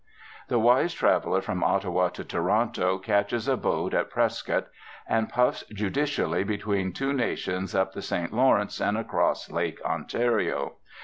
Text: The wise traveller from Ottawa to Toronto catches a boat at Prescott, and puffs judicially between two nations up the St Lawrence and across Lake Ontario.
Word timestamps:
The 0.47 0.57
wise 0.57 0.95
traveller 0.95 1.41
from 1.41 1.63
Ottawa 1.63 2.09
to 2.09 2.23
Toronto 2.23 2.97
catches 2.97 3.47
a 3.47 3.55
boat 3.55 3.93
at 3.93 4.09
Prescott, 4.09 4.65
and 5.07 5.29
puffs 5.29 5.63
judicially 5.71 6.43
between 6.43 6.91
two 6.91 7.13
nations 7.13 7.75
up 7.75 7.93
the 7.93 8.01
St 8.01 8.33
Lawrence 8.33 8.81
and 8.81 8.97
across 8.97 9.51
Lake 9.51 9.79
Ontario. 9.85 10.77